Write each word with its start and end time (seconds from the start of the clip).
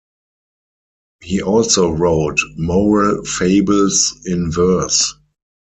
He 1.21 1.43
also 1.43 1.91
wrote 1.91 2.39
"Moral 2.57 3.23
Fables 3.23 4.11
in 4.25 4.51
Verse". 4.51 5.13